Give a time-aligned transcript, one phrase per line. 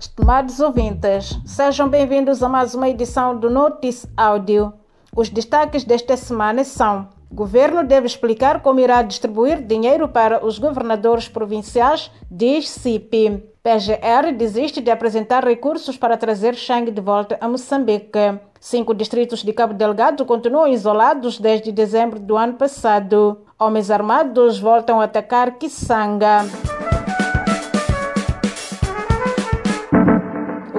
[0.00, 4.72] Estimados ouvintes, sejam bem-vindos a mais uma edição do Notice Áudio.
[5.14, 11.28] Os destaques desta semana são: Governo deve explicar como irá distribuir dinheiro para os governadores
[11.28, 13.44] provinciais, diz CIP.
[13.62, 18.40] PGR desiste de apresentar recursos para trazer Chang de volta a Moçambique.
[18.58, 23.42] Cinco distritos de Cabo Delgado continuam isolados desde dezembro do ano passado.
[23.58, 26.46] Homens armados voltam a atacar Kisanga.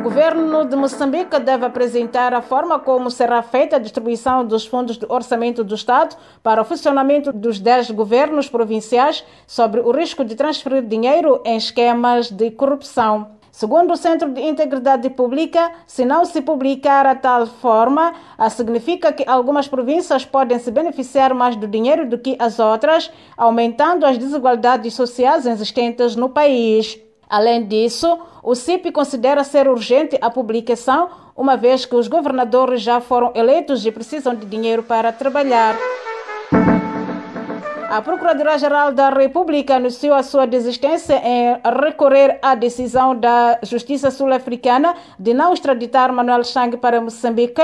[0.01, 4.97] O governo de Moçambique deve apresentar a forma como será feita a distribuição dos fundos
[4.97, 10.33] do orçamento do Estado para o funcionamento dos 10 governos provinciais sobre o risco de
[10.33, 13.27] transferir dinheiro em esquemas de corrupção.
[13.51, 18.11] Segundo o Centro de Integridade Pública, se não se publicar a tal forma,
[18.49, 24.03] significa que algumas províncias podem se beneficiar mais do dinheiro do que as outras, aumentando
[24.03, 26.99] as desigualdades sociais existentes no país.
[27.31, 32.99] Além disso, o CIP considera ser urgente a publicação, uma vez que os governadores já
[32.99, 35.77] foram eleitos e precisam de dinheiro para trabalhar.
[37.91, 44.95] A Procuradora-Geral da República anunciou a sua desistência em recorrer à decisão da Justiça Sul-Africana
[45.19, 47.61] de não extraditar Manuel Chang para Moçambique,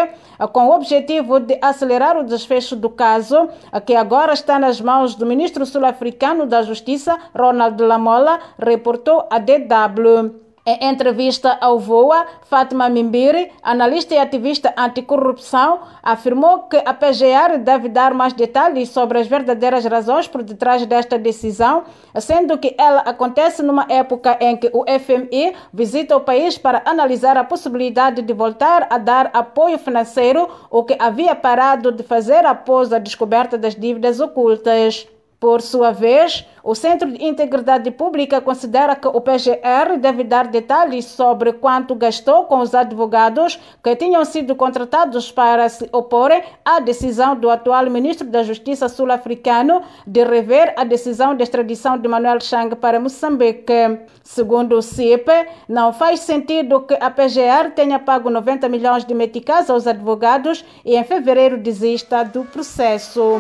[0.52, 3.48] com o objetivo de acelerar o desfecho do caso,
[3.86, 10.47] que agora está nas mãos do ministro sul-africano da Justiça, Ronald Lamola, reportou a DW.
[10.70, 17.88] Em entrevista ao VOA, Fátima Mimbiri, analista e ativista anticorrupção, afirmou que a PGR deve
[17.88, 21.86] dar mais detalhes sobre as verdadeiras razões por detrás desta decisão,
[22.20, 27.38] sendo que ela acontece numa época em que o FMI visita o país para analisar
[27.38, 32.92] a possibilidade de voltar a dar apoio financeiro, o que havia parado de fazer após
[32.92, 35.08] a descoberta das dívidas ocultas.
[35.40, 41.06] Por sua vez, o Centro de Integridade Pública considera que o PGR deve dar detalhes
[41.06, 47.36] sobre quanto gastou com os advogados que tinham sido contratados para se oporem à decisão
[47.36, 52.76] do atual ministro da Justiça sul-africano de rever a decisão de extradição de Manuel Chang
[52.76, 54.00] para Moçambique.
[54.24, 55.32] Segundo o CIP,
[55.70, 60.96] não faz sentido que a PGR tenha pago 90 milhões de meticais aos advogados e
[60.96, 63.40] em fevereiro desista do processo.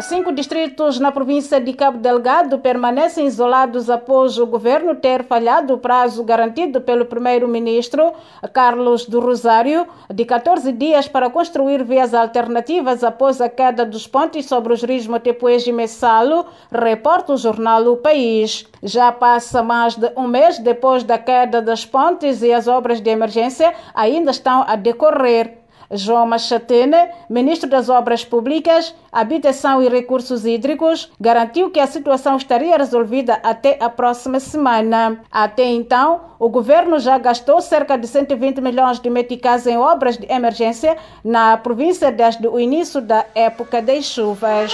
[0.00, 5.78] Cinco distritos na província de Cabo Delgado permanecem isolados após o governo ter falhado o
[5.78, 8.12] prazo garantido pelo primeiro-ministro
[8.52, 14.46] Carlos do Rosário de 14 dias para construir vias alternativas após a queda dos pontes
[14.46, 18.66] sobre os rios Motepuez e Messalo, reporta o jornal O País.
[18.82, 23.10] Já passa mais de um mês depois da queda das pontes e as obras de
[23.10, 25.57] emergência ainda estão a decorrer.
[25.90, 32.76] João Machatene, ministro das Obras Públicas, Habitação e Recursos Hídricos, garantiu que a situação estaria
[32.76, 35.20] resolvida até a próxima semana.
[35.30, 40.30] Até então, o governo já gastou cerca de 120 milhões de meticais em obras de
[40.30, 44.72] emergência na província desde o início da época das chuvas.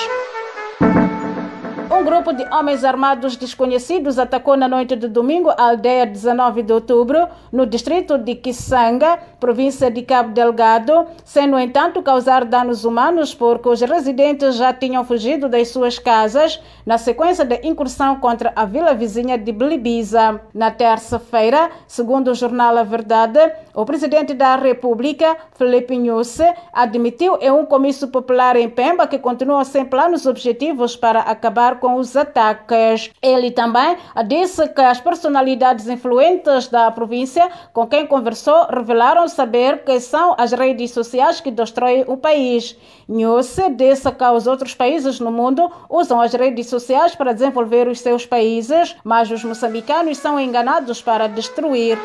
[2.04, 6.70] Um grupo de homens armados desconhecidos atacou na noite de domingo a aldeia 19 de
[6.70, 13.32] outubro, no distrito de Kisanga, província de Cabo Delgado, sem, no entanto, causar danos humanos,
[13.32, 18.66] porque os residentes já tinham fugido das suas casas na sequência da incursão contra a
[18.66, 20.42] vila vizinha de Blibiza.
[20.52, 23.40] Na terça-feira, segundo o jornal A Verdade,
[23.74, 29.64] o presidente da República, Felipe Nhusse, admitiu em um comício popular em Pemba que continua
[29.64, 33.10] sem planos objetivos para acabar os ataques.
[33.22, 33.96] Ele também
[34.26, 40.52] disse que as personalidades influentes da província com quem conversou revelaram saber que são as
[40.52, 42.76] redes sociais que destroem o país.
[43.08, 48.00] Nhusse disse que os outros países no mundo usam as redes sociais para desenvolver os
[48.00, 51.98] seus países, mas os moçambicanos são enganados para destruir.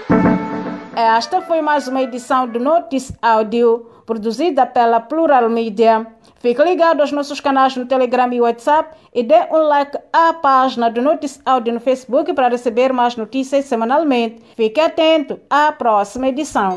[1.00, 6.06] É, esta foi mais uma edição do Notice Áudio, produzida pela Plural Media.
[6.42, 10.92] Fique ligado aos nossos canais no Telegram e WhatsApp e dê um like à página
[10.92, 14.44] do Notice Áudio no Facebook para receber mais notícias semanalmente.
[14.58, 16.76] Fique atento à próxima edição.